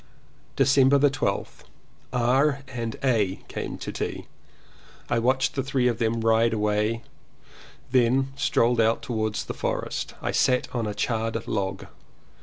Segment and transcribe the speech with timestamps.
[0.55, 1.61] December 12th.
[2.11, 2.63] R.
[2.69, 3.35] and A.
[3.47, 4.25] came to tea.
[5.11, 7.03] I watched the three of them ride away,
[7.91, 10.15] then strolled out towards the forest.
[10.19, 11.85] I sat on a charred log.